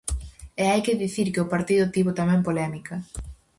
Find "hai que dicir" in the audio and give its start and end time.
0.71-1.27